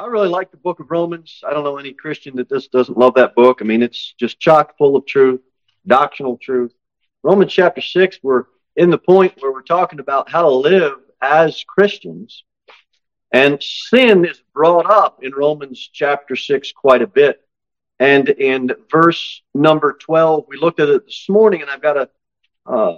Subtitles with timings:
[0.00, 1.42] I really like the book of Romans.
[1.46, 3.58] I don't know any Christian that just doesn't love that book.
[3.60, 5.42] I mean, it's just chock full of truth,
[5.86, 6.72] doctrinal truth.
[7.22, 8.44] Romans chapter 6, we're
[8.76, 12.44] in the point where we're talking about how to live as Christians.
[13.30, 17.42] And sin is brought up in Romans chapter 6 quite a bit.
[17.98, 22.08] And in verse number 12, we looked at it this morning, and I've got a,
[22.64, 22.96] uh,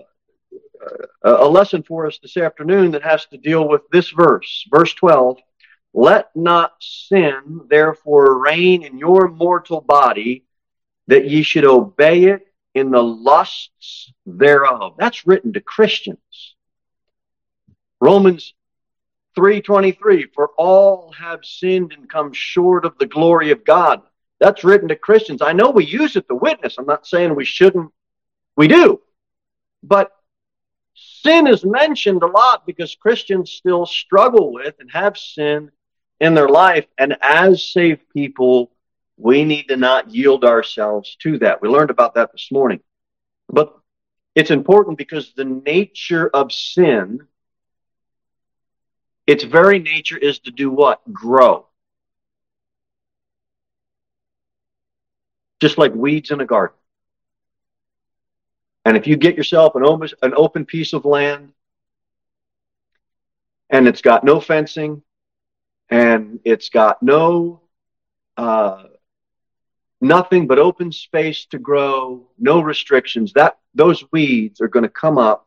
[1.25, 4.65] a lesson for us this afternoon that has to deal with this verse.
[4.71, 5.39] Verse 12
[5.95, 10.45] Let not sin therefore reign in your mortal body,
[11.07, 14.95] that ye should obey it in the lusts thereof.
[14.99, 16.55] That's written to Christians.
[18.01, 18.55] Romans
[19.37, 24.03] 3:23 for all have sinned and come short of the glory of God.
[24.41, 25.43] That's written to Christians.
[25.43, 26.77] I know we use it to witness.
[26.79, 27.93] I'm not saying we shouldn't.
[28.57, 29.01] We do.
[29.83, 30.11] But
[30.95, 35.71] sin is mentioned a lot because Christians still struggle with and have sin
[36.23, 38.71] in their life and as saved people
[39.17, 41.61] we need to not yield ourselves to that.
[41.61, 42.81] We learned about that this morning.
[43.49, 43.77] But
[44.35, 47.27] it's important because the nature of sin,
[49.27, 51.01] its very nature is to do what?
[51.13, 51.67] Grow.
[55.61, 56.77] Just like weeds in a garden.
[58.85, 61.53] And if you get yourself an open, an open piece of land
[63.71, 65.03] and it's got no fencing
[65.93, 67.61] and it's got no
[68.39, 68.85] uh,
[70.01, 73.35] nothing but open space to grow, no restrictions.
[73.35, 75.47] That those weeds are going to come up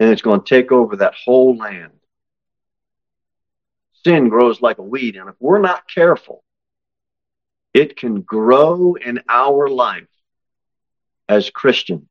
[0.00, 1.92] and it's going to take over that whole land.
[4.04, 6.42] Sin grows like a weed, and if we're not careful,
[7.72, 10.08] it can grow in our life
[11.28, 12.08] as Christians.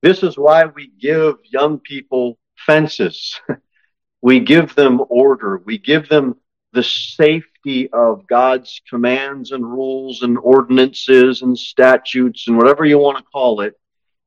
[0.00, 3.38] This is why we give young people fences.
[4.20, 5.58] we give them order.
[5.58, 6.36] We give them
[6.72, 13.18] the safety of God's commands and rules and ordinances and statutes and whatever you want
[13.18, 13.78] to call it,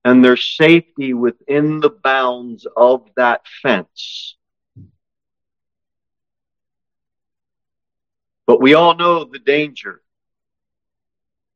[0.03, 4.35] and their safety within the bounds of that fence.
[8.47, 10.01] But we all know the danger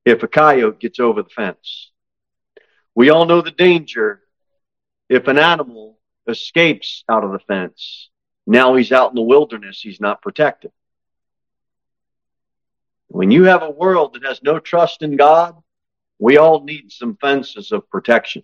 [0.05, 1.91] if a coyote gets over the fence.
[2.93, 4.21] We all know the danger
[5.09, 5.97] if an animal
[6.27, 8.09] escapes out of the fence.
[8.47, 10.71] Now he's out in the wilderness, he's not protected.
[13.07, 15.55] When you have a world that has no trust in God,
[16.19, 18.43] we all need some fences of protection.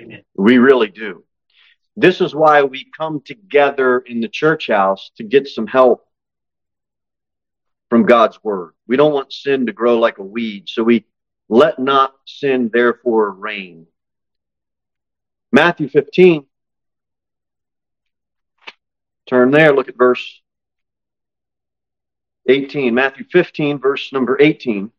[0.00, 0.22] Amen.
[0.34, 1.24] We really do.
[1.96, 6.06] This is why we come together in the church house to get some help
[7.90, 8.72] from God's word.
[8.86, 11.04] We don't want sin to grow like a weed, so we
[11.48, 13.86] let not sin therefore reign.
[15.52, 16.46] Matthew 15.
[19.30, 20.40] Turn there, look at verse
[22.48, 22.92] 18.
[22.92, 24.90] Matthew 15, verse number 18.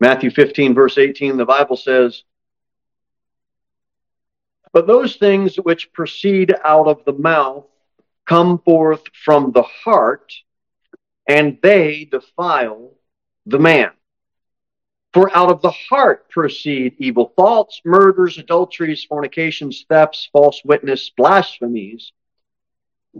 [0.00, 2.24] Matthew 15, verse 18, the Bible says,
[4.72, 7.66] But those things which proceed out of the mouth
[8.26, 10.32] come forth from the heart,
[11.28, 12.94] and they defile
[13.46, 13.92] the man.
[15.18, 22.12] For out of the heart proceed evil thoughts, murders, adulteries, fornications, thefts, false witness, blasphemies.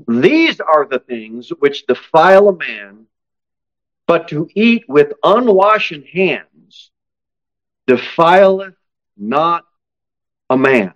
[0.06, 3.06] These are the things which defile a man,
[4.06, 6.92] but to eat with unwashen hands
[7.88, 8.76] defileth
[9.16, 9.64] not
[10.48, 10.94] a man.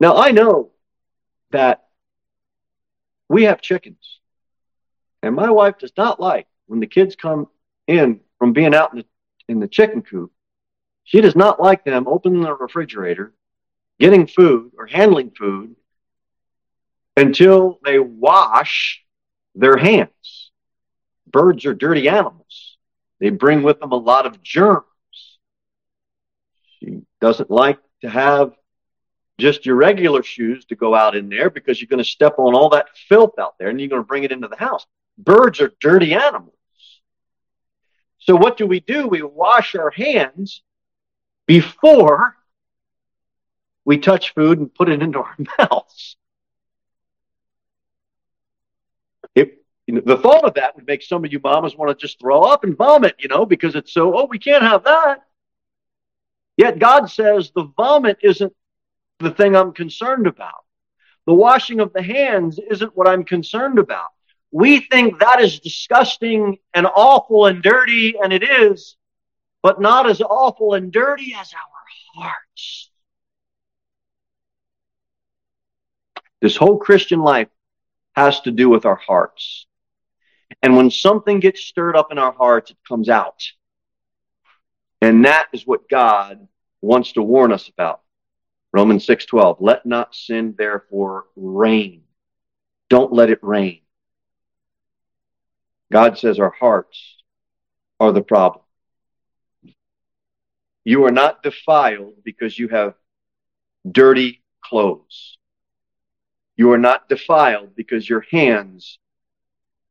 [0.00, 0.70] Now I know
[1.50, 1.84] that
[3.28, 4.20] we have chickens,
[5.22, 7.46] and my wife does not like when the kids come
[7.90, 9.04] in from being out in the,
[9.48, 10.32] in the chicken coop.
[11.04, 13.34] She does not like them opening the refrigerator,
[13.98, 15.74] getting food or handling food
[17.16, 19.02] until they wash
[19.54, 20.50] their hands.
[21.26, 22.76] Birds are dirty animals.
[23.18, 24.84] They bring with them a lot of germs.
[26.78, 28.52] She doesn't like to have
[29.38, 32.54] just your regular shoes to go out in there because you're going to step on
[32.54, 34.86] all that filth out there and you're going to bring it into the house.
[35.18, 36.54] Birds are dirty animals.
[38.20, 39.08] So what do we do?
[39.08, 40.62] We wash our hands
[41.46, 42.36] before
[43.84, 46.16] we touch food and put it into our mouths.
[49.34, 49.50] If,
[49.86, 52.20] you know, the thought of that would make some of you mamas want to just
[52.20, 55.24] throw up and vomit, you know, because it's so, oh, we can't have that.
[56.56, 58.52] Yet God says the vomit isn't
[59.18, 60.64] the thing I'm concerned about.
[61.26, 64.10] The washing of the hands isn't what I'm concerned about
[64.52, 68.96] we think that is disgusting and awful and dirty, and it is.
[69.62, 72.90] but not as awful and dirty as our hearts.
[76.40, 77.48] This whole Christian life
[78.14, 79.66] has to do with our hearts.
[80.62, 83.42] And when something gets stirred up in our hearts, it comes out.
[85.00, 86.48] And that is what God
[86.82, 88.00] wants to warn us about.
[88.72, 92.04] Romans 6:12, let not sin therefore reign.
[92.88, 93.80] Don't let it reign.
[95.92, 97.16] God says our hearts
[97.98, 98.64] are the problem.
[100.84, 102.94] You are not defiled because you have
[103.90, 105.36] dirty clothes.
[106.56, 108.98] You are not defiled because your hands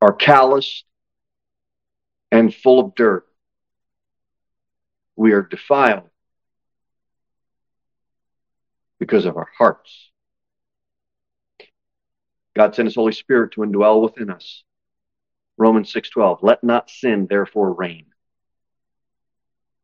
[0.02, 0.86] are calloused
[2.32, 3.26] and full of dirt.
[5.16, 6.10] We are defiled
[9.00, 10.12] because of our hearts.
[12.56, 14.64] God sent his Holy Spirit to indwell within us.
[15.60, 18.06] Romans 6:12 Let not sin therefore reign.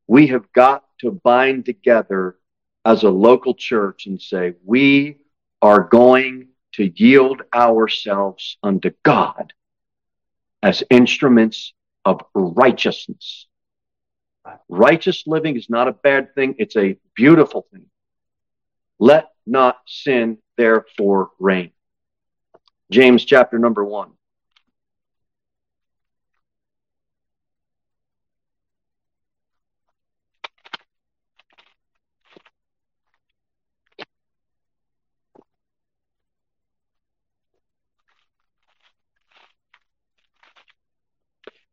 [0.08, 2.38] We have got to bind together
[2.86, 5.18] as a local church and say we
[5.62, 9.54] are going to yield ourselves unto God
[10.64, 11.74] as instruments
[12.06, 13.48] of righteousness.
[14.70, 17.88] Righteous living is not a bad thing, it's a beautiful thing.
[18.98, 21.72] Let not sin therefore reign.
[22.92, 24.15] James chapter number one.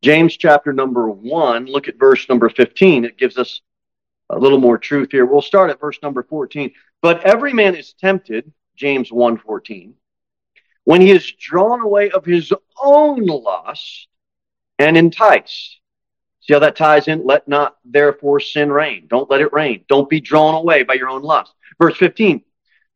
[0.02, 3.04] James chapter number one, look at verse number 15.
[3.04, 3.60] It gives us
[4.30, 5.24] a little more truth here.
[5.24, 6.72] We'll start at verse number 14.
[7.00, 9.94] But every man is tempted, James 1 14,
[10.84, 12.52] when he is drawn away of his
[12.82, 14.08] own lust
[14.78, 15.78] and enticed.
[16.40, 17.24] See how that ties in?
[17.24, 19.06] Let not therefore sin reign.
[19.08, 19.84] Don't let it reign.
[19.88, 21.52] Don't be drawn away by your own lust.
[21.80, 22.42] Verse 15.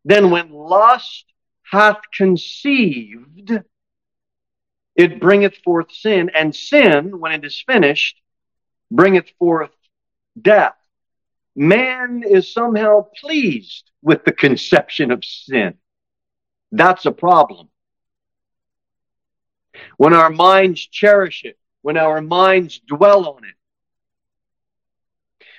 [0.05, 1.25] Then when lust
[1.62, 3.62] hath conceived,
[4.97, 8.21] it bringeth forth sin, and sin, when it is finished,
[8.91, 9.71] bringeth forth
[10.41, 10.75] death.
[11.55, 15.75] Man is somehow pleased with the conception of sin.
[16.73, 17.69] That's a problem.
[19.99, 23.55] When our minds cherish it, when our minds dwell on it,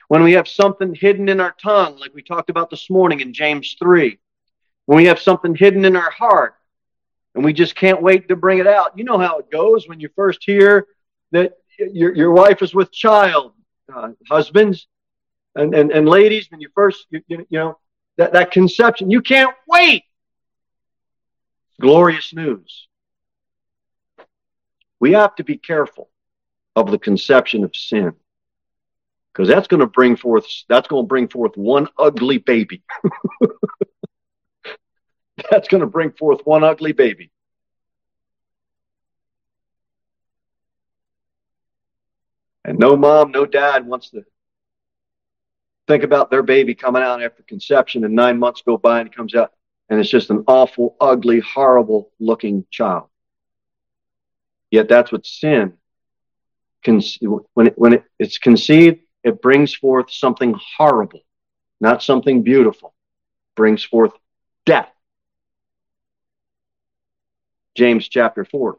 [0.08, 3.34] when we have something hidden in our tongue, like we talked about this morning in
[3.34, 4.18] James 3,
[4.86, 6.56] when we have something hidden in our heart,
[7.38, 8.98] and we just can't wait to bring it out.
[8.98, 10.88] You know how it goes when you first hear
[11.32, 13.54] that your, your wife is with child,
[13.96, 14.88] uh, husbands
[15.58, 17.80] and, and, and ladies, when you first, you, you know,
[18.18, 20.04] that, that conception, you can't wait.
[21.82, 22.88] Glorious news.
[25.00, 26.10] We have to be careful
[26.76, 28.14] of the conception of sin
[29.34, 32.84] because that's going to bring forth that's going to bring forth one ugly baby
[35.52, 37.32] that's going to bring forth one ugly baby.
[42.66, 44.24] And no mom, no dad wants to
[45.88, 49.16] think about their baby coming out after conception and nine months go by and he
[49.16, 49.54] comes out
[49.90, 53.08] and it's just an awful, ugly, horrible looking child.
[54.70, 55.74] Yet that's what sin,
[56.86, 61.22] when, it, when it, it's conceived, it brings forth something horrible,
[61.80, 62.90] not something beautiful.
[62.90, 64.12] It brings forth
[64.66, 64.90] death.
[67.78, 68.76] James chapter 4.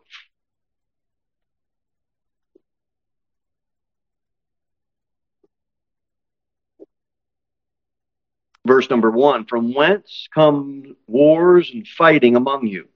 [8.67, 12.89] Verse number 1 From whence come wars and fighting among you?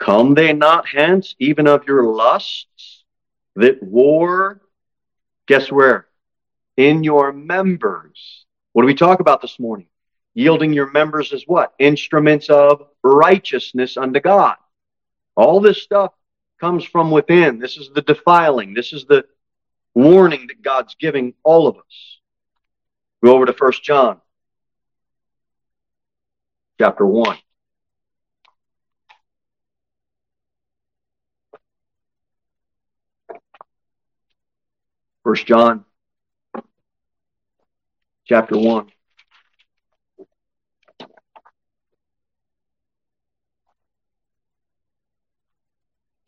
[0.00, 3.04] Come they not hence, even of your lusts,
[3.54, 4.60] that war,
[5.46, 6.08] guess where?
[6.76, 8.44] In your members.
[8.72, 9.86] What do we talk about this morning?
[10.34, 11.72] Yielding your members as what?
[11.78, 14.56] Instruments of righteousness unto God.
[15.36, 16.12] All this stuff
[16.60, 17.58] comes from within.
[17.58, 18.74] This is the defiling.
[18.74, 19.24] This is the
[19.94, 22.18] warning that God's giving all of us.
[23.24, 24.20] Go over to First John
[26.78, 27.38] chapter 1.
[35.22, 35.84] First John
[38.26, 38.93] chapter 1.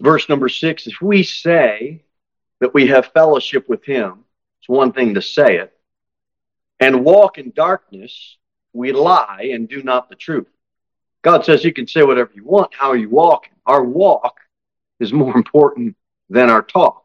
[0.07, 2.01] Verse number six, if we say
[2.61, 4.23] that we have fellowship with him,
[4.61, 5.77] it's one thing to say it,
[6.79, 8.37] and walk in darkness,
[8.73, 10.47] we lie and do not the truth.
[11.23, 12.73] God says you can say whatever you want.
[12.73, 13.55] How are you walking?
[13.67, 14.37] Our walk
[15.01, 15.97] is more important
[16.31, 17.03] than our talk.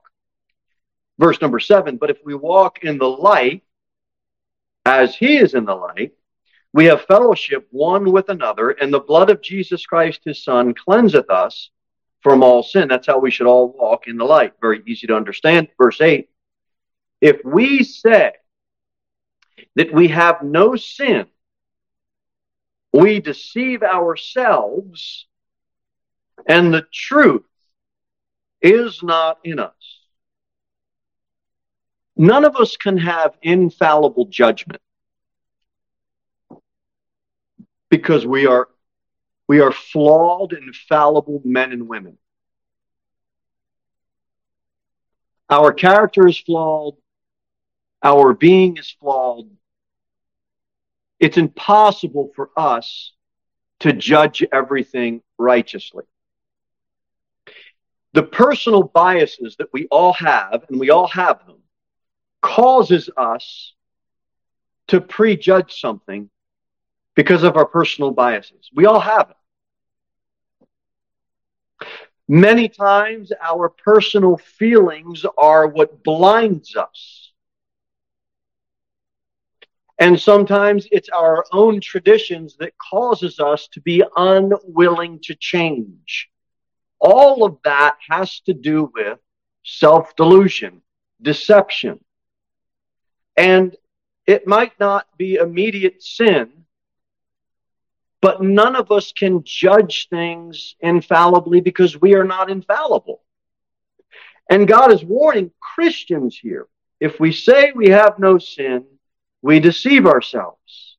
[1.17, 3.63] Verse number seven, but if we walk in the light,
[4.85, 6.13] as he is in the light,
[6.71, 11.31] we have fellowship one with another, and the blood of Jesus Christ, his son, cleanseth
[11.31, 11.71] us
[12.21, 12.87] from all sin.
[12.87, 14.53] That's how we should all walk in the light.
[14.61, 15.69] Very easy to understand.
[15.77, 16.29] Verse 8
[17.19, 18.33] If we say
[19.75, 21.25] that we have no sin,
[22.93, 25.27] we deceive ourselves,
[26.47, 27.43] and the truth
[28.61, 30.01] is not in us.
[32.17, 34.81] None of us can have infallible judgment
[37.89, 38.69] because we are
[39.51, 42.17] we are flawed and fallible men and women.
[45.49, 46.95] Our character is flawed.
[48.01, 49.49] Our being is flawed.
[51.19, 53.11] It's impossible for us
[53.81, 56.05] to judge everything righteously.
[58.13, 61.57] The personal biases that we all have, and we all have them,
[62.41, 63.73] causes us
[64.87, 66.29] to prejudge something
[67.15, 68.69] because of our personal biases.
[68.73, 69.35] We all have it.
[72.33, 77.33] Many times our personal feelings are what blinds us.
[79.99, 86.29] And sometimes it's our own traditions that causes us to be unwilling to change.
[87.01, 89.19] All of that has to do with
[89.65, 90.81] self delusion,
[91.21, 91.99] deception.
[93.35, 93.75] And
[94.25, 96.60] it might not be immediate sin,
[98.21, 103.21] but none of us can judge things infallibly because we are not infallible.
[104.49, 106.67] And God is warning Christians here.
[106.99, 108.85] If we say we have no sin,
[109.41, 110.97] we deceive ourselves.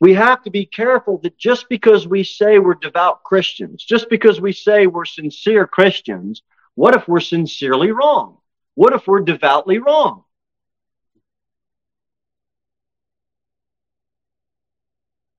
[0.00, 4.40] We have to be careful that just because we say we're devout Christians, just because
[4.40, 6.42] we say we're sincere Christians,
[6.74, 8.38] what if we're sincerely wrong?
[8.74, 10.24] What if we're devoutly wrong?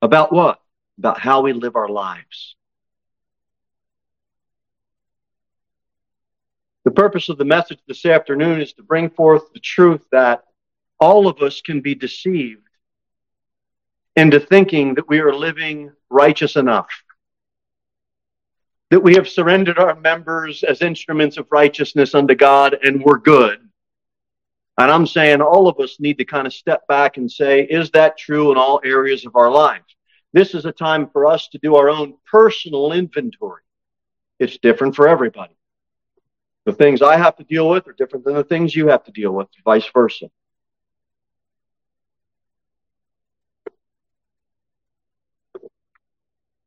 [0.01, 0.59] About what?
[0.97, 2.55] About how we live our lives.
[6.85, 10.43] The purpose of the message this afternoon is to bring forth the truth that
[10.99, 12.61] all of us can be deceived
[14.15, 16.87] into thinking that we are living righteous enough,
[18.91, 23.59] that we have surrendered our members as instruments of righteousness unto God and we're good.
[24.77, 27.91] And I'm saying all of us need to kind of step back and say, is
[27.91, 29.95] that true in all areas of our lives?
[30.33, 33.61] This is a time for us to do our own personal inventory.
[34.37, 35.55] It's different for everybody.
[36.65, 39.11] The things I have to deal with are different than the things you have to
[39.11, 40.29] deal with, vice versa.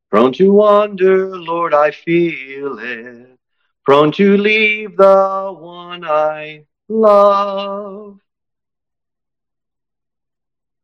[0.08, 3.38] Prone to wander, Lord, I feel it.
[3.84, 8.18] Prone to leave the one I love.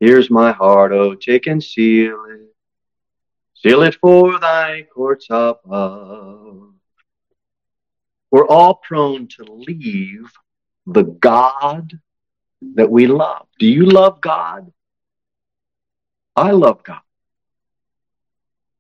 [0.01, 2.55] Here's my heart, oh, take and seal it.
[3.55, 6.75] Seal it for thy courts above.
[8.31, 10.31] We're all prone to leave
[10.87, 11.99] the God
[12.75, 13.47] that we love.
[13.59, 14.71] Do you love God?
[16.37, 17.01] I love God.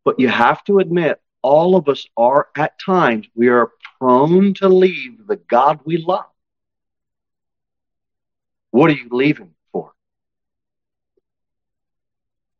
[0.05, 4.69] But you have to admit, all of us are at times, we are prone to
[4.69, 6.27] leave the God we love.
[8.75, 9.93] What are you leaving for?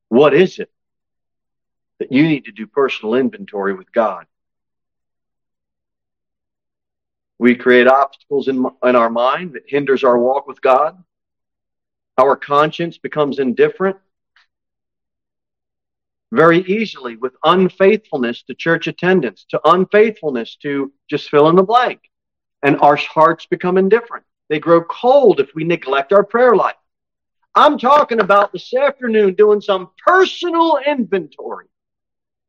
[0.09, 0.71] What is it
[1.99, 4.27] that you need to do personal inventory with God.
[7.39, 11.03] We create obstacles in, in our mind that hinders our walk with God.
[12.19, 13.97] Our conscience becomes indifferent
[16.31, 22.01] very easily with unfaithfulness to church attendance, to unfaithfulness to just fill in the blank.
[22.63, 24.25] And our hearts become indifferent.
[24.49, 26.77] They grow cold if we neglect our prayer life.
[27.55, 31.67] I'm talking about this afternoon doing some personal inventory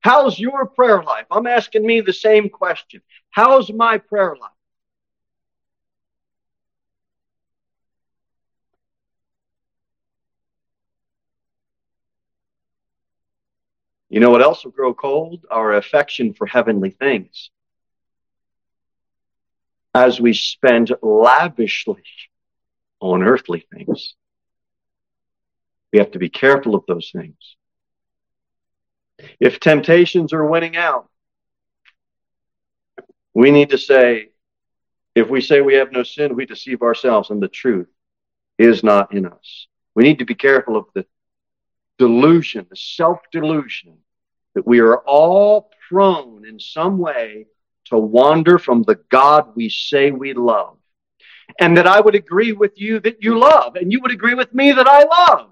[0.05, 1.25] How's your prayer life?
[1.31, 3.01] I'm asking me the same question.
[3.31, 4.51] How's my prayer life?
[14.09, 15.43] You know what else will grow cold?
[15.49, 17.49] Our affection for heavenly things.
[19.95, 22.03] As we spend lavishly
[22.99, 24.15] on earthly things,
[25.93, 27.37] we have to be careful of those things.
[29.39, 31.09] If temptations are winning out,
[33.33, 34.31] we need to say,
[35.15, 37.87] if we say we have no sin, we deceive ourselves and the truth
[38.57, 39.67] is not in us.
[39.95, 41.05] We need to be careful of the
[41.97, 43.99] delusion, the self delusion,
[44.55, 47.45] that we are all prone in some way
[47.85, 50.77] to wander from the God we say we love.
[51.59, 54.53] and that I would agree with you that you love, and you would agree with
[54.53, 55.51] me that I love.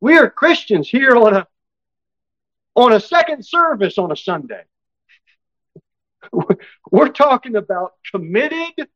[0.00, 1.46] We are Christians here on a
[2.74, 4.62] on a second service on a Sunday.
[6.90, 8.88] We're talking about committed,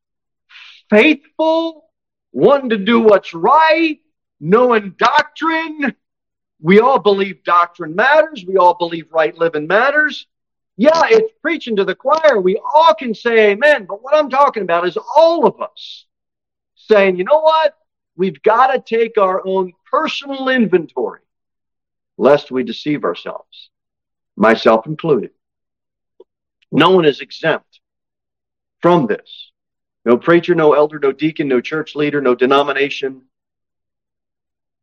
[0.90, 1.90] faithful,
[2.32, 3.98] wanting to do what's right,
[4.40, 5.94] knowing doctrine.
[6.60, 8.44] We all believe doctrine matters.
[8.46, 10.26] We all believe right living matters.
[10.76, 12.40] Yeah, it's preaching to the choir.
[12.40, 13.86] We all can say amen.
[13.86, 16.04] But what I'm talking about is all of us
[16.74, 17.76] saying, you know what?
[18.16, 21.20] We've got to take our own personal inventory
[22.18, 23.70] lest we deceive ourselves,
[24.36, 25.30] myself included.
[26.72, 27.80] No one is exempt
[28.80, 29.50] from this.
[30.04, 33.22] No preacher, no elder, no deacon, no church leader, no denomination,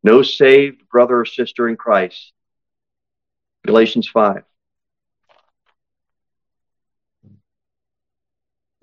[0.02, 2.32] no saved brother or sister in Christ.
[3.64, 4.44] Galatians 5.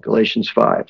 [0.01, 0.89] Galatians 5.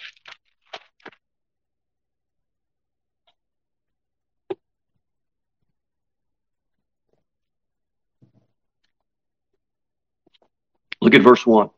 [11.01, 11.69] Look at verse 1.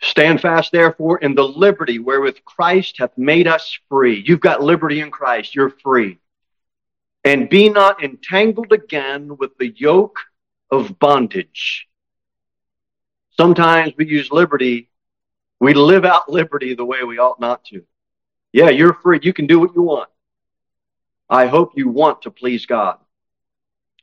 [0.00, 4.24] Stand fast, therefore, in the liberty wherewith Christ hath made us free.
[4.26, 5.54] You've got liberty in Christ.
[5.54, 6.18] You're free.
[7.24, 10.18] And be not entangled again with the yoke
[10.70, 11.88] of bondage.
[13.36, 14.90] Sometimes we use liberty,
[15.60, 17.84] we live out liberty the way we ought not to.
[18.52, 19.20] Yeah, you're free.
[19.22, 20.08] You can do what you want.
[21.28, 22.98] I hope you want to please God.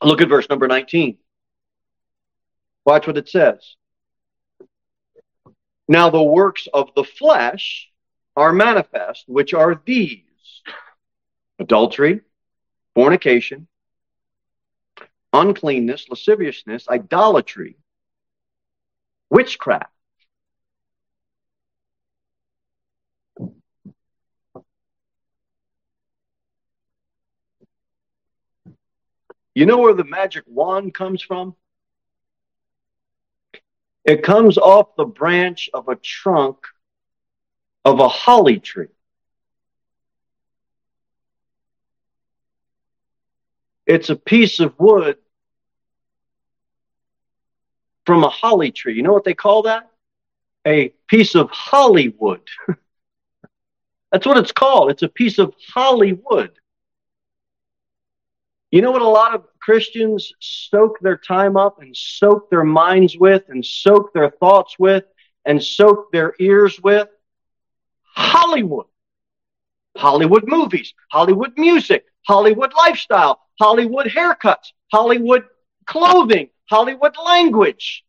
[0.03, 1.17] Look at verse number 19.
[2.85, 3.75] Watch what it says.
[5.87, 7.89] Now the works of the flesh
[8.35, 10.21] are manifest, which are these
[11.59, 12.21] adultery,
[12.93, 13.67] fornication,
[15.35, 17.75] uncleanness, lasciviousness, idolatry,
[19.29, 19.91] witchcraft.
[29.53, 31.55] You know where the magic wand comes from?
[34.03, 36.57] It comes off the branch of a trunk
[37.83, 38.87] of a holly tree.
[43.85, 45.17] It's a piece of wood
[48.05, 48.95] from a holly tree.
[48.95, 49.89] You know what they call that?
[50.67, 52.41] A piece of Hollywood.
[54.11, 54.91] That's what it's called.
[54.91, 56.51] It's a piece of Hollywood.
[58.71, 63.17] You know what a lot of Christians soak their time up and soak their minds
[63.17, 65.05] with and soak their thoughts with
[65.45, 67.07] and soak their ears with?
[68.03, 68.87] Hollywood.
[69.97, 75.45] Hollywood movies, Hollywood music, Hollywood lifestyle, Hollywood haircuts, Hollywood
[75.85, 78.03] clothing, Hollywood language.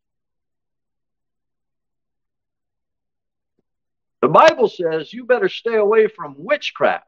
[4.23, 7.07] The Bible says you better stay away from witchcraft.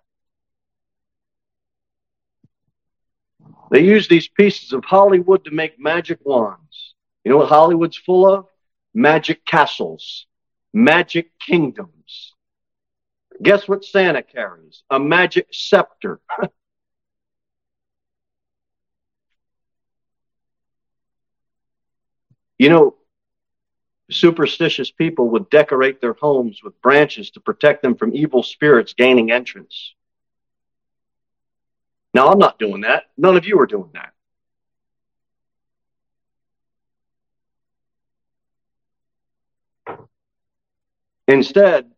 [3.70, 6.94] They use these pieces of Hollywood to make magic wands.
[7.24, 8.46] You know what Hollywood's full of?
[8.94, 10.26] Magic castles,
[10.72, 12.34] magic kingdoms.
[13.42, 14.82] Guess what Santa carries?
[14.90, 16.20] A magic scepter.
[22.58, 22.96] you know,
[24.10, 29.30] superstitious people would decorate their homes with branches to protect them from evil spirits gaining
[29.30, 29.94] entrance.
[32.14, 33.04] Now, I'm not doing that.
[33.16, 34.12] None of you are doing that.
[41.28, 41.90] Instead,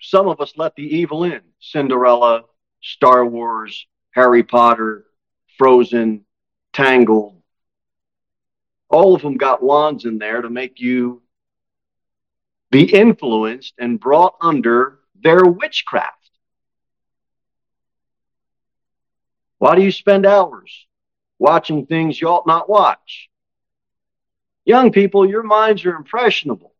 [0.00, 1.42] some of us let the evil in.
[1.60, 2.44] Cinderella,
[2.80, 5.04] Star Wars, Harry Potter,
[5.58, 6.24] Frozen,
[6.72, 7.37] Tangled.
[8.88, 11.22] All of them got wands in there to make you
[12.70, 16.30] be influenced and brought under their witchcraft.
[19.58, 20.86] Why do you spend hours
[21.38, 23.28] watching things you ought not watch?
[24.64, 26.74] Young people, your minds are impressionable.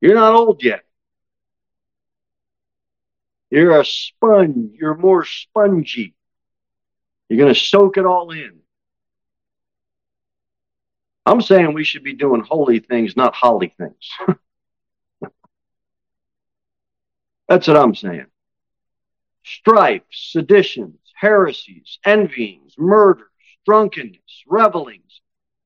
[0.00, 0.84] You're not old yet.
[3.50, 4.76] You're a sponge.
[4.78, 6.14] You're more spongy.
[7.28, 8.58] You're going to soak it all in.
[11.26, 14.10] I'm saying we should be doing holy things, not holly things.
[17.48, 18.26] That's what I'm saying
[19.44, 23.26] strife, seditions, heresies, envyings, murders,
[23.66, 25.20] drunkenness, revelings,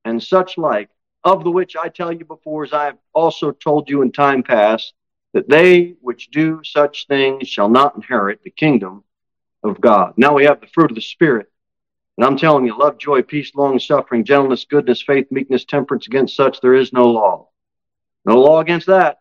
[0.05, 0.89] and such like,
[1.25, 4.43] of the which I tell you before, as I have also told you in time
[4.43, 4.93] past,
[5.33, 9.03] that they which do such things shall not inherit the kingdom
[9.63, 10.13] of God.
[10.17, 11.49] Now we have the fruit of the Spirit
[12.17, 16.35] And I'm telling you, love, joy, peace, long suffering, gentleness, goodness, faith, meekness, temperance, against
[16.35, 17.49] such there is no law.
[18.25, 19.17] No law against that.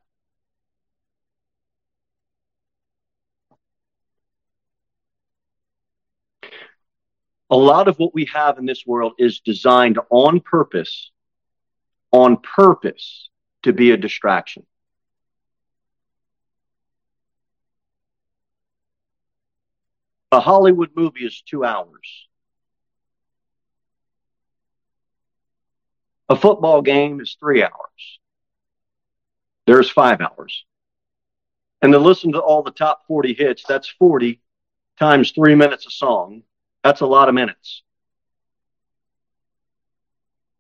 [7.51, 11.11] A lot of what we have in this world is designed on purpose,
[12.11, 13.29] on purpose
[13.63, 14.65] to be a distraction.
[20.31, 22.29] A Hollywood movie is two hours.
[26.29, 28.21] A football game is three hours.
[29.67, 30.65] There's five hours.
[31.81, 34.41] And to listen to all the top 40 hits, that's 40
[34.99, 36.43] times three minutes a song.
[36.85, 37.83] That's a lot of minutes.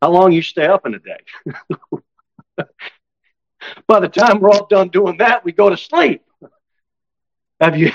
[0.00, 1.20] How long you stay up in a day?
[3.86, 6.24] By the time we're all done doing that, we go to sleep.
[7.60, 7.92] Have you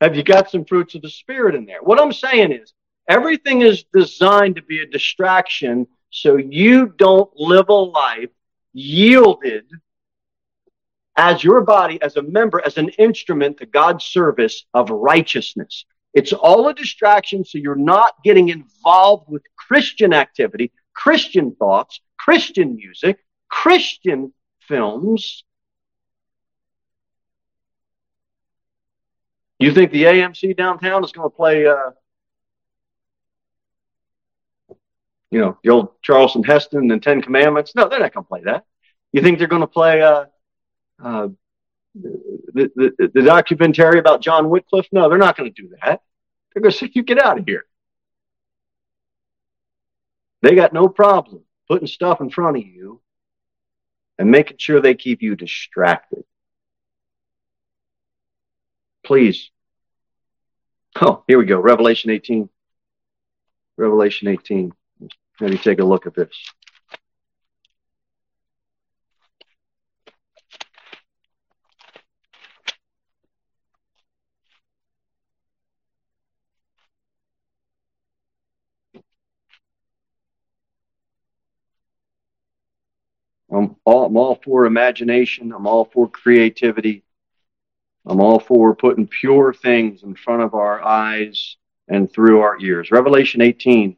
[0.00, 1.82] have you got some fruits of the spirit in there?
[1.82, 2.72] What I'm saying is
[3.08, 8.30] everything is designed to be a distraction so you don't live a life
[8.72, 9.70] yielded
[11.14, 15.84] as your body, as a member, as an instrument to God's service of righteousness.
[16.14, 22.76] It's all a distraction so you're not getting involved with Christian activity, Christian thoughts, Christian
[22.76, 23.18] music,
[23.50, 25.44] Christian films.
[29.58, 31.90] You think the AMC downtown is going to play uh,
[35.30, 37.74] you know, the old Charleston Heston and Ten Commandments.
[37.74, 38.64] No, they're not going to play that.
[39.12, 40.26] You think they're going to play uh,
[41.02, 41.28] uh,
[41.94, 44.86] the, the, the documentary about John Wycliffe?
[44.92, 46.00] No, they're not going to do that.
[46.52, 47.64] They're going to say, you get out of here.
[50.42, 53.00] They got no problem putting stuff in front of you
[54.18, 56.24] and making sure they keep you distracted.
[59.04, 59.50] Please.
[61.00, 61.58] Oh, here we go.
[61.58, 62.48] Revelation 18.
[63.76, 64.72] Revelation 18.
[65.40, 66.34] Maybe take a look at this.
[83.50, 85.52] I'm all, I'm all for imagination.
[85.52, 87.04] I'm all for creativity.
[88.06, 91.56] I'm all for putting pure things in front of our eyes
[91.88, 92.90] and through our ears.
[92.90, 93.96] Revelation 18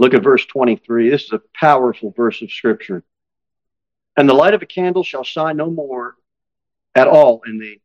[0.00, 1.10] Look at verse 23.
[1.10, 3.04] This is a powerful verse of scripture.
[4.16, 6.16] And the light of a candle shall shine no more
[6.94, 7.82] at all in thee.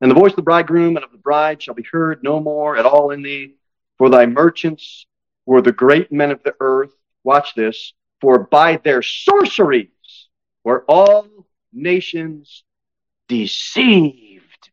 [0.00, 2.78] And the voice of the bridegroom and of the bride shall be heard no more
[2.78, 3.56] at all in thee.
[3.98, 5.04] For thy merchants
[5.44, 6.94] were the great men of the earth.
[7.24, 7.92] Watch this.
[8.22, 10.28] For by their sorceries
[10.64, 11.28] were all
[11.74, 12.64] nations
[13.28, 14.70] deceived.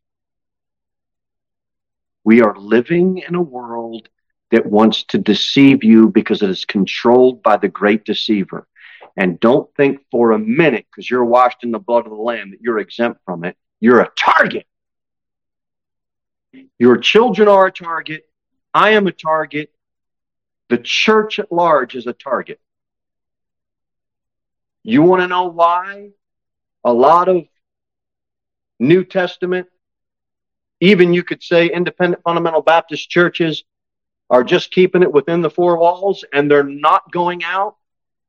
[2.24, 4.08] We are living in a world
[4.50, 8.66] that wants to deceive you because it is controlled by the great deceiver.
[9.16, 12.50] And don't think for a minute, because you're washed in the blood of the Lamb,
[12.50, 13.56] that you're exempt from it.
[13.80, 14.66] You're a target.
[16.78, 18.24] Your children are a target.
[18.72, 19.70] I am a target.
[20.68, 22.60] The church at large is a target.
[24.82, 26.10] You want to know why?
[26.84, 27.46] A lot of
[28.78, 29.66] New Testament,
[30.80, 33.64] even you could say independent fundamental Baptist churches,
[34.30, 37.76] are just keeping it within the four walls and they're not going out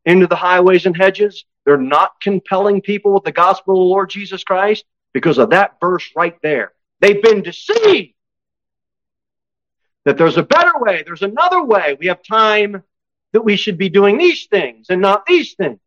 [0.05, 1.45] into the highways and hedges.
[1.65, 5.79] They're not compelling people with the gospel of the Lord Jesus Christ because of that
[5.81, 6.73] verse right there.
[7.01, 8.13] They've been deceived
[10.05, 11.97] that there's a better way, there's another way.
[11.99, 12.83] We have time
[13.33, 15.79] that we should be doing these things and not these things.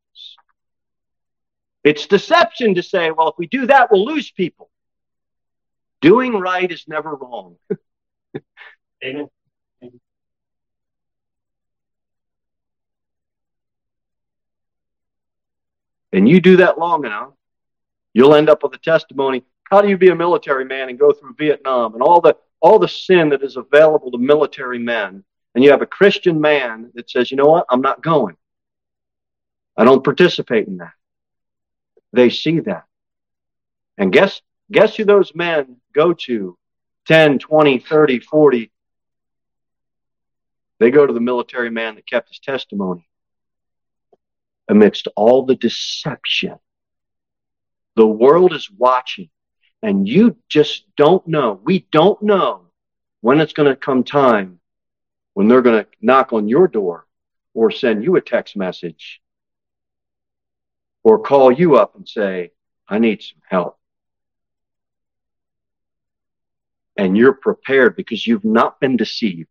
[1.83, 4.71] It's deception to say, well, if we do that, we'll lose people.
[6.03, 7.57] Doing right is never wrong.
[9.05, 9.29] Amen.
[16.13, 17.33] And you do that long enough,
[18.13, 19.45] you'll end up with a testimony.
[19.65, 22.79] How do you be a military man and go through Vietnam and all the all
[22.79, 25.25] the sin that is available to military men?
[25.55, 28.37] And you have a Christian man that says, you know what, I'm not going.
[29.77, 30.93] I don't participate in that.
[32.13, 32.85] They see that.
[33.99, 36.57] And guess guess who those men go to
[37.07, 38.71] 10, 20, 30, 40.
[40.79, 43.10] They go to the military man that kept his testimony
[44.71, 46.57] amidst all the deception.
[47.97, 49.29] The world is watching,
[49.83, 51.61] and you just don't know.
[51.65, 52.63] We don't know
[53.21, 54.61] when it's going to come time
[55.35, 57.07] when they're going to knock on your door
[57.53, 59.21] or send you a text message
[61.03, 62.53] or call you up and say,
[62.89, 63.79] I need some help.
[66.97, 69.49] And you're prepared because you've not been deceived.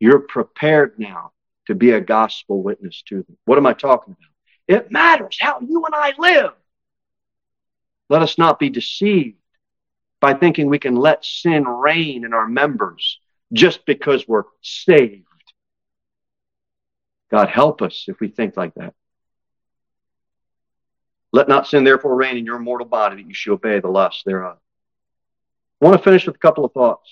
[0.00, 1.32] you're prepared now
[1.66, 3.36] to be a gospel witness to them.
[3.44, 4.37] What am I talking about?
[4.68, 6.52] It matters how you and I live.
[8.10, 9.38] Let us not be deceived
[10.20, 13.18] by thinking we can let sin reign in our members
[13.52, 15.24] just because we're saved.
[17.30, 18.94] God help us if we think like that.
[21.32, 24.24] Let not sin therefore reign in your mortal body that you should obey the lust
[24.24, 24.58] thereof.
[25.80, 27.08] I want to finish with a couple of thoughts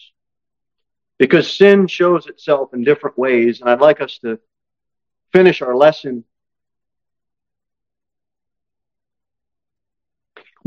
[1.18, 4.38] because sin shows itself in different ways, and I'd like us to
[5.32, 6.24] finish our lesson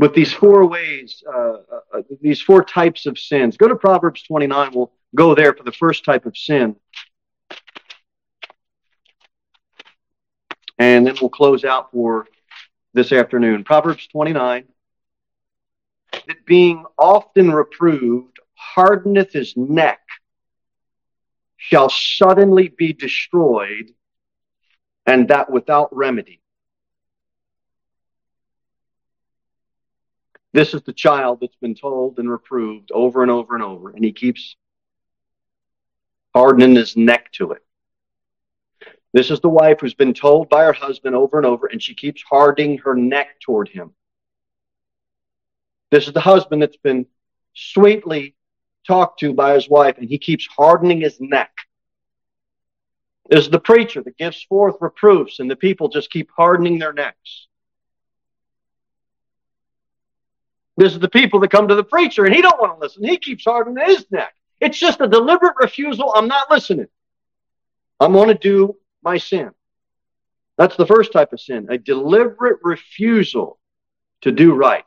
[0.00, 1.56] with these four ways, uh, uh,
[1.92, 3.58] uh, these four types of sins.
[3.58, 4.70] Go to Proverbs 29.
[4.72, 6.76] We'll go there for the first type of sin.
[10.78, 12.26] And then we'll close out for
[12.94, 13.62] this afternoon.
[13.62, 14.64] Proverbs 29.
[16.12, 20.00] That being often reproved hardeneth his neck,
[21.58, 23.90] shall suddenly be destroyed,
[25.04, 26.39] and that without remedy.
[30.52, 34.04] This is the child that's been told and reproved over and over and over, and
[34.04, 34.56] he keeps
[36.34, 37.62] hardening his neck to it.
[39.12, 41.94] This is the wife who's been told by her husband over and over, and she
[41.94, 43.92] keeps hardening her neck toward him.
[45.90, 47.06] This is the husband that's been
[47.54, 48.36] sweetly
[48.86, 51.52] talked to by his wife, and he keeps hardening his neck.
[53.28, 56.92] This is the preacher that gives forth reproofs, and the people just keep hardening their
[56.92, 57.48] necks.
[60.80, 63.04] This is the people that come to the preacher and he don't want to listen.
[63.04, 64.32] He keeps hardening his neck.
[64.62, 66.10] It's just a deliberate refusal.
[66.16, 66.86] I'm not listening.
[68.00, 69.50] I'm going to do my sin.
[70.56, 73.58] That's the first type of sin, a deliberate refusal
[74.22, 74.84] to do right.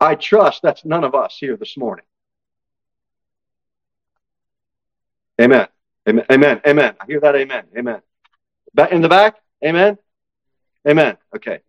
[0.00, 2.04] I trust that's none of us here this morning.
[5.40, 5.66] Amen.
[6.06, 6.26] Amen.
[6.30, 6.60] Amen.
[6.66, 6.94] Amen.
[7.00, 7.36] I hear that.
[7.36, 7.64] Amen.
[7.74, 8.02] Amen.
[8.74, 9.36] Back in the back.
[9.64, 9.96] Amen.
[10.86, 11.16] Amen.
[11.34, 11.60] Okay.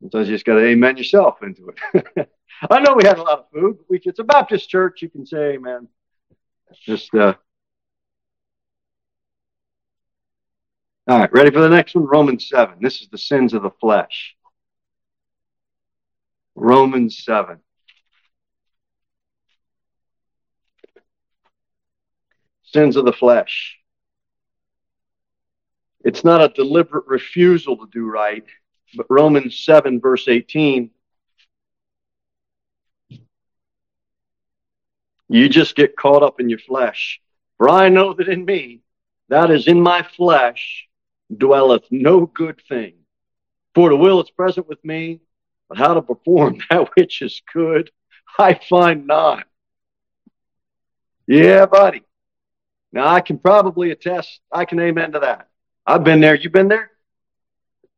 [0.00, 2.30] Sometimes you just got to amen yourself into it.
[2.70, 3.78] I know we had a lot of food.
[3.88, 5.02] We, it's a Baptist church.
[5.02, 5.88] You can say amen.
[6.84, 7.34] Just, uh,
[11.08, 12.04] all right, ready for the next one?
[12.04, 12.76] Romans 7.
[12.80, 14.36] This is the sins of the flesh.
[16.54, 17.58] Romans 7.
[22.62, 23.78] Sins of the flesh.
[26.04, 28.44] It's not a deliberate refusal to do right
[28.94, 30.90] but Romans 7, verse 18,
[35.28, 37.20] you just get caught up in your flesh.
[37.58, 38.80] For I know that in me,
[39.28, 40.86] that is in my flesh,
[41.36, 42.94] dwelleth no good thing.
[43.74, 45.20] For the will is present with me,
[45.68, 47.90] but how to perform that which is good,
[48.38, 49.46] I find not.
[51.26, 52.04] Yeah, buddy.
[52.92, 55.48] Now I can probably attest, I can amen to that.
[55.86, 56.34] I've been there.
[56.34, 56.90] You've been there?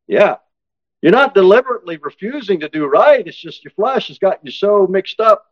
[0.07, 0.37] Yeah.
[1.01, 3.25] You're not deliberately refusing to do right.
[3.25, 5.47] It's just your flesh has got you so mixed up,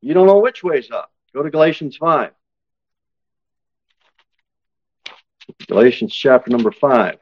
[0.00, 1.12] you don't know which way's up.
[1.34, 2.30] Go to Galatians 5.
[5.68, 7.18] Galatians chapter number 5.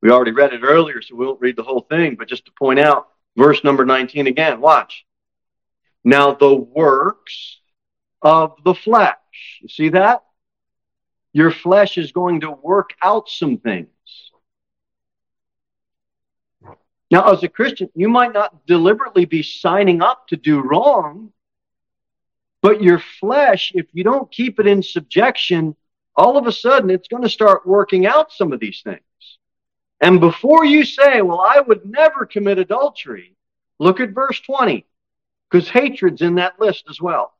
[0.00, 2.52] We already read it earlier, so we won't read the whole thing, but just to
[2.52, 4.60] point out, verse number 19 again.
[4.60, 5.04] Watch.
[6.04, 7.58] Now, the works
[8.22, 9.16] of the flesh.
[9.60, 10.24] You see that?
[11.32, 13.88] Your flesh is going to work out some things.
[17.10, 21.32] Now, as a Christian, you might not deliberately be signing up to do wrong,
[22.60, 25.74] but your flesh, if you don't keep it in subjection,
[26.16, 29.00] all of a sudden it's going to start working out some of these things.
[30.00, 33.36] And before you say, well, I would never commit adultery,
[33.78, 34.84] look at verse 20
[35.50, 37.34] because hatred's in that list as well.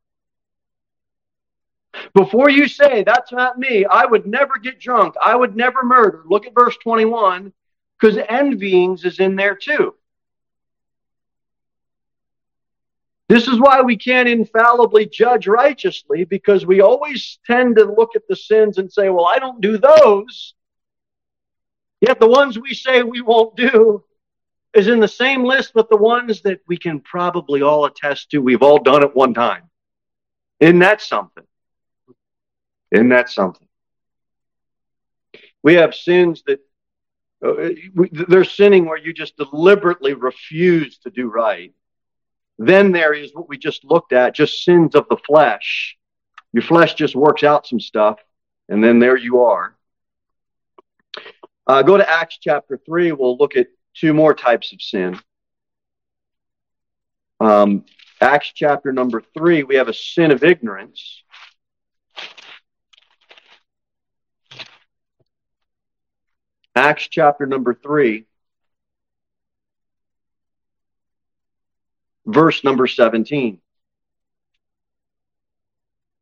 [2.15, 6.23] Before you say, that's not me, I would never get drunk, I would never murder,
[6.27, 7.53] look at verse 21,
[8.01, 9.95] because envyings is in there too.
[13.29, 18.27] This is why we can't infallibly judge righteously because we always tend to look at
[18.27, 20.55] the sins and say, well, I don't do those.
[22.01, 24.03] Yet the ones we say we won't do,
[24.75, 28.39] is in the same list with the ones that we can probably all attest to.
[28.39, 29.65] We've all done it one time.
[30.61, 31.45] Isn't that something?
[32.91, 33.67] Isn't that something?
[35.63, 36.61] We have sins that
[37.45, 41.73] uh, we, they're sinning where you just deliberately refuse to do right.
[42.59, 45.97] Then there is what we just looked at, just sins of the flesh.
[46.53, 48.19] Your flesh just works out some stuff,
[48.69, 49.77] and then there you are.
[51.67, 53.13] Uh, go to Acts chapter 3.
[53.13, 53.69] We'll look at
[54.01, 55.19] two more types of sin.
[57.41, 57.85] Um,
[58.21, 61.23] Acts chapter number 3, we have a sin of ignorance.
[66.75, 68.25] Acts chapter number 3,
[72.27, 73.61] verse number 17.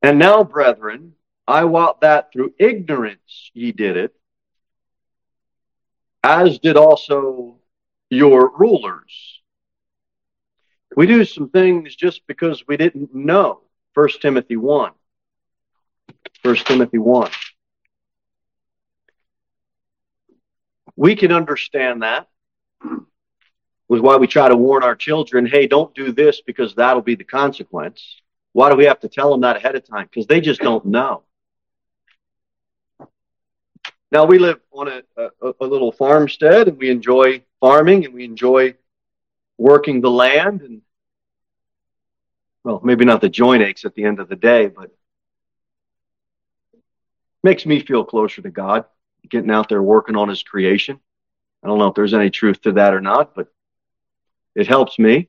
[0.03, 1.15] And now, brethren,
[1.49, 4.15] I wot that through ignorance ye did it,
[6.23, 7.56] as did also
[8.11, 9.41] your rulers.
[10.97, 13.61] We do some things just because we didn't know.
[13.95, 14.93] 1 Timothy 1.
[16.43, 17.31] 1 Timothy 1.
[20.97, 22.29] We can understand that.
[23.89, 27.15] Was why we try to warn our children, hey, don't do this because that'll be
[27.15, 28.21] the consequence.
[28.53, 30.09] Why do we have to tell them that ahead of time?
[30.11, 31.23] Because they just don't know.
[34.13, 38.25] Now we live on a, a, a, little farmstead and we enjoy farming and we
[38.25, 38.75] enjoy
[39.59, 40.83] working the land and
[42.63, 44.91] well, maybe not the joint aches at the end of the day, but
[47.43, 48.87] makes me feel closer to God,
[49.29, 50.99] getting out there working on his creation.
[51.63, 53.53] I don't know if there's any truth to that or not, but
[54.57, 55.29] it helps me.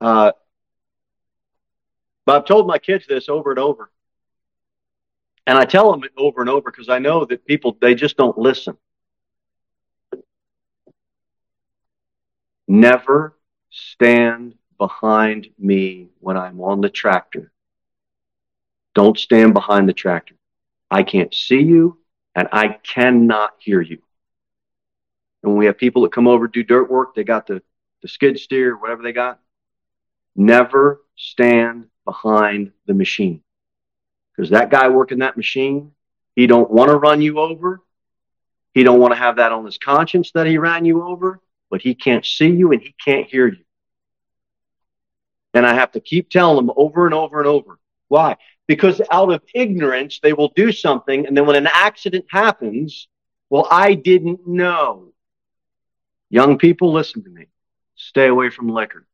[0.00, 0.30] Uh,
[2.24, 3.90] but I've told my kids this over and over.
[5.46, 8.16] And I tell them it over and over because I know that people, they just
[8.16, 8.76] don't listen.
[12.68, 13.36] Never
[13.70, 17.52] stand behind me when I'm on the tractor.
[18.94, 20.34] Don't stand behind the tractor.
[20.90, 21.98] I can't see you
[22.34, 23.98] and I cannot hear you.
[25.42, 27.62] And when we have people that come over do dirt work, they got the,
[28.02, 29.40] the skid steer, whatever they got.
[30.36, 33.42] Never stand behind the machine.
[34.40, 35.92] Because that guy working that machine,
[36.34, 37.82] he don't want to run you over.
[38.72, 41.82] He don't want to have that on his conscience that he ran you over, but
[41.82, 43.62] he can't see you and he can't hear you.
[45.52, 47.78] And I have to keep telling them over and over and over.
[48.08, 48.38] Why?
[48.66, 51.26] Because out of ignorance, they will do something.
[51.26, 53.08] And then when an accident happens,
[53.50, 55.12] well, I didn't know.
[56.30, 57.48] Young people, listen to me.
[57.94, 59.06] Stay away from liquor.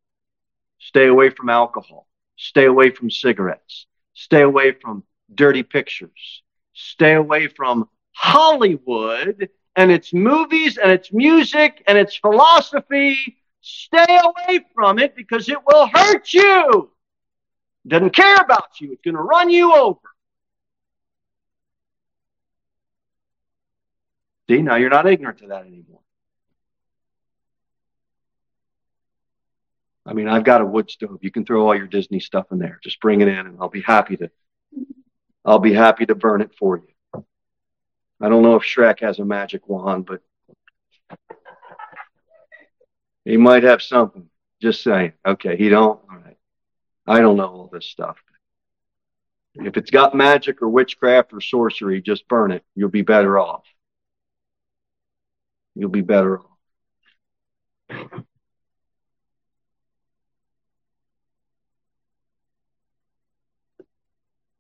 [0.79, 2.07] Stay away from alcohol.
[2.37, 3.87] Stay away from cigarettes.
[4.15, 5.03] Stay away from
[5.35, 6.43] dirty pictures.
[6.73, 13.37] Stay away from Hollywood and its movies and its music and its philosophy.
[13.61, 16.91] Stay away from it because it will hurt you.
[17.85, 18.93] It doesn't care about you.
[18.93, 19.99] It's going to run you over.
[24.49, 26.01] See, now you're not ignorant to that anymore.
[30.07, 31.19] I mean, I've got a wood stove.
[31.21, 32.79] You can throw all your Disney stuff in there.
[32.83, 34.31] Just bring it in and I'll be happy to
[35.47, 37.25] I'll be happy to burn it for you.
[38.21, 40.21] I don't know if Shrek has a magic wand, but
[43.25, 44.29] he might have something.
[44.61, 45.13] Just saying.
[45.25, 46.01] Okay, he don't.
[46.11, 46.37] All right.
[47.07, 48.17] I don't know all this stuff.
[49.55, 52.65] If it's got magic or witchcraft or sorcery, just burn it.
[52.75, 53.65] You'll be better off.
[55.75, 56.47] You'll be better off.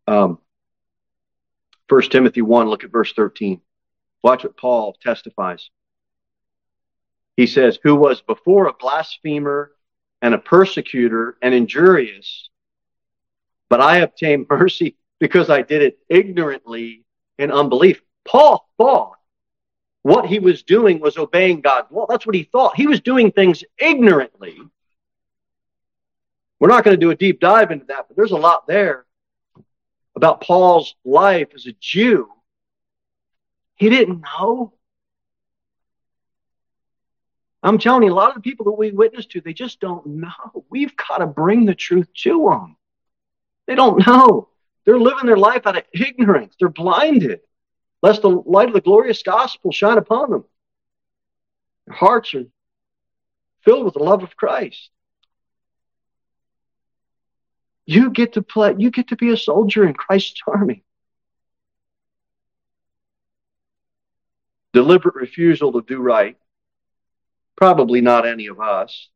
[0.06, 0.38] Um,
[1.88, 3.60] 1 Timothy 1, look at verse 13.
[4.22, 5.70] Watch what Paul testifies.
[7.36, 9.72] He says, Who was before a blasphemer
[10.22, 12.48] and a persecutor and injurious,
[13.68, 17.04] but I obtained mercy because I did it ignorantly
[17.38, 18.02] in unbelief.
[18.26, 19.18] Paul thought
[20.02, 22.06] what he was doing was obeying God's law.
[22.08, 22.76] That's what he thought.
[22.76, 24.56] He was doing things ignorantly.
[26.58, 29.04] We're not going to do a deep dive into that, but there's a lot there
[30.16, 32.28] about Paul's life as a Jew,
[33.76, 34.72] he didn't know.
[37.62, 40.06] I'm telling you, a lot of the people that we witness to, they just don't
[40.06, 40.64] know.
[40.70, 42.76] We've got to bring the truth to them.
[43.66, 44.48] They don't know.
[44.84, 46.54] They're living their life out of ignorance.
[46.58, 47.40] They're blinded,
[48.02, 50.44] lest the light of the glorious gospel shine upon them.
[51.86, 52.44] Their hearts are
[53.64, 54.90] filled with the love of Christ.
[57.86, 60.82] You get to play, you get to be a soldier in Christ's army.
[64.72, 66.36] Deliberate refusal to do right.
[67.56, 69.08] Probably not any of us.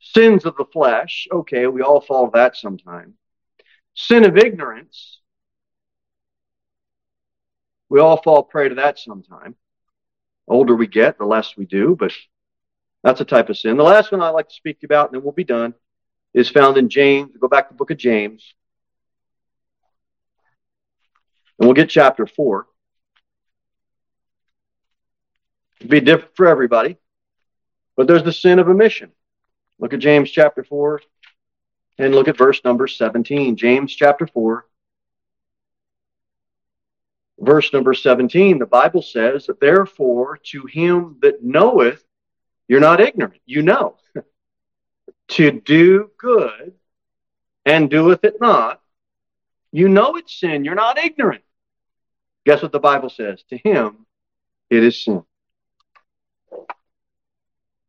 [0.00, 1.26] Sins of the flesh.
[1.30, 3.14] Okay, we all fall that sometime.
[3.94, 5.18] Sin of ignorance.
[7.88, 9.56] We all fall prey to that sometime.
[10.46, 12.12] Older we get, the less we do, but
[13.02, 13.76] that's a type of sin.
[13.76, 15.74] The last one I'd like to speak about, and then we'll be done,
[16.34, 17.36] is found in James.
[17.38, 18.54] Go back to the book of James.
[21.58, 22.66] And we'll get chapter 4.
[25.78, 26.98] It'd be different for everybody.
[27.96, 29.12] But there's the sin of omission.
[29.78, 31.00] Look at James chapter 4
[31.98, 33.56] and look at verse number 17.
[33.56, 34.66] James chapter 4,
[37.38, 38.58] verse number 17.
[38.58, 42.02] The Bible says, that Therefore, to him that knoweth,
[42.66, 43.96] you're not ignorant, you know.
[45.28, 46.74] to do good
[47.64, 48.80] and doeth it not,
[49.72, 51.42] you know it's sin, you're not ignorant.
[52.44, 53.42] Guess what the Bible says?
[53.50, 54.06] To him,
[54.70, 55.24] it is sin.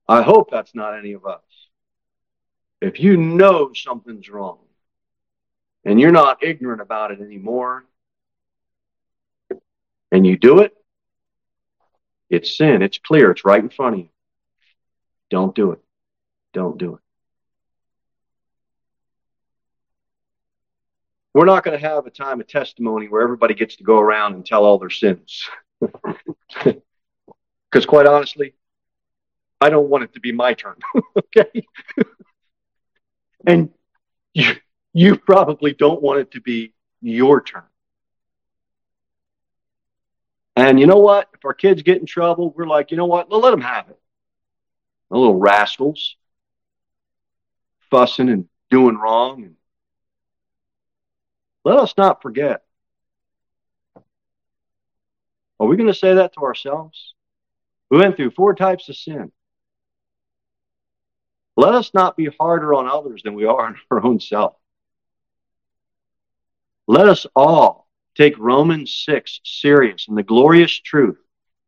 [0.08, 1.42] I hope that's not any of us.
[2.82, 4.60] If you know something's wrong
[5.84, 7.86] and you're not ignorant about it anymore,
[10.12, 10.74] and you do it,
[12.30, 12.82] it's sin.
[12.82, 13.32] It's clear.
[13.32, 14.10] It's right in front of you.
[15.30, 15.80] Don't do it.
[16.54, 17.02] Don't do it.
[21.36, 24.36] We're not going to have a time of testimony where everybody gets to go around
[24.36, 25.48] and tell all their sins.
[27.70, 28.54] Because quite honestly,
[29.60, 30.76] I don't want it to be my turn.
[31.18, 31.68] okay?
[33.46, 33.70] and
[34.34, 34.54] you,
[34.94, 37.64] you probably don't want it to be your turn.
[40.56, 41.28] And you know what?
[41.34, 43.30] If our kids get in trouble, we're like, you know what?
[43.30, 44.00] let them have it.
[45.12, 46.16] The little rascals
[47.92, 49.44] fussing and doing wrong.
[49.44, 49.56] And
[51.66, 52.62] let us not forget.
[55.60, 57.16] Are we going to say that to ourselves?
[57.90, 59.32] We went through four types of sin.
[61.58, 64.54] Let us not be harder on others than we are on our own self.
[66.88, 71.18] Let us all take Romans 6 serious and the glorious truth.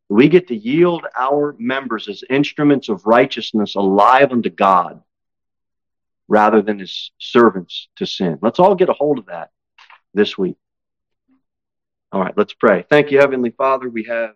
[0.08, 5.02] We get to yield our members as instruments of righteousness alive unto God
[6.28, 8.38] rather than as servants to sin.
[8.40, 9.50] Let's all get a hold of that
[10.14, 10.56] this week.
[12.12, 12.84] All right, let's pray.
[12.88, 13.88] Thank you, Heavenly Father.
[13.88, 14.34] We have